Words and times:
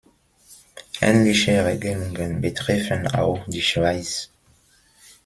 Ähnliche 0.99 1.63
Regelungen 1.63 2.41
betreffen 2.41 3.07
auch 3.09 3.45
die 3.45 3.61
Schweiz. 3.61 4.31